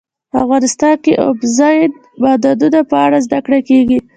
[0.43, 1.89] افغانستان کې د اوبزین
[2.21, 3.97] معدنونه په اړه زده کړه کېږي.